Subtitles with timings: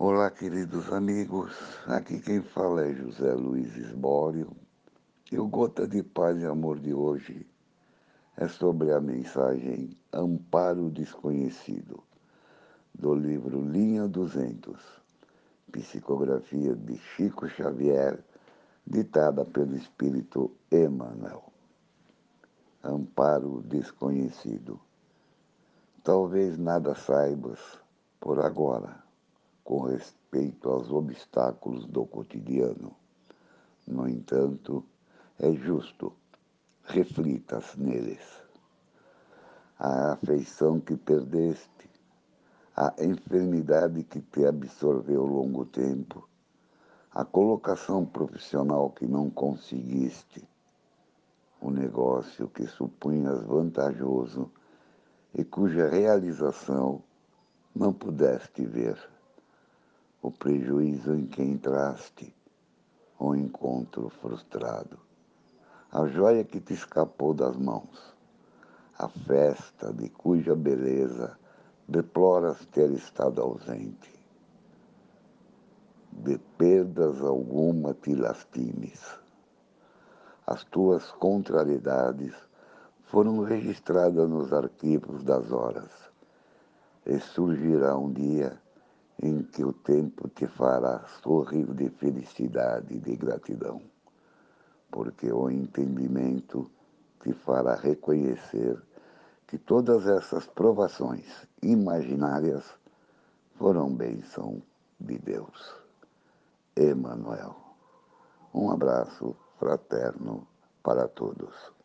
[0.00, 1.52] Olá, queridos amigos.
[1.88, 4.56] Aqui quem fala é José Luiz Esbório.
[5.32, 7.44] E o Gota de Paz e Amor de hoje
[8.36, 12.00] é sobre a mensagem Amparo Desconhecido,
[12.94, 14.80] do livro Linha 200,
[15.72, 18.22] psicografia de Chico Xavier,
[18.86, 21.42] ditada pelo Espírito Emmanuel.
[22.84, 24.78] Amparo Desconhecido.
[26.04, 27.58] Talvez nada saibas
[28.20, 29.07] por agora
[29.68, 32.96] com respeito aos obstáculos do cotidiano.
[33.86, 34.82] No entanto,
[35.38, 36.10] é justo,
[36.84, 38.24] reflitas neles.
[39.78, 41.90] A afeição que perdeste,
[42.74, 46.26] a enfermidade que te absorveu longo tempo,
[47.12, 50.48] a colocação profissional que não conseguiste,
[51.60, 54.50] o negócio que supunhas vantajoso
[55.34, 57.02] e cuja realização
[57.76, 58.98] não pudeste ver
[60.20, 62.34] o prejuízo em que entraste,
[63.18, 64.98] o encontro frustrado,
[65.92, 68.16] a joia que te escapou das mãos,
[68.98, 71.38] a festa de cuja beleza
[71.86, 74.10] deploras ter estado ausente.
[76.10, 79.00] De perdas alguma te lastimes.
[80.46, 82.34] As tuas contrariedades
[83.04, 85.90] foram registradas nos arquivos das horas,
[87.06, 88.60] e surgirá um dia
[89.22, 93.82] em que o tempo te fará sorrir de felicidade e de gratidão,
[94.90, 96.70] porque o entendimento
[97.22, 98.80] te fará reconhecer
[99.46, 102.64] que todas essas provações imaginárias
[103.56, 104.62] foram bênção
[105.00, 105.74] de Deus.
[106.76, 107.56] Emanuel.
[108.54, 110.46] Um abraço fraterno
[110.82, 111.77] para todos.